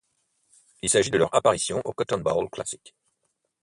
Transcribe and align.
Il 0.81 0.89
s'agit 0.89 1.11
de 1.11 1.19
leur 1.19 1.35
apparition 1.35 1.79
au 1.85 1.93
Cotton 1.93 2.17
Bowl 2.17 2.49
Classic. 2.49 2.95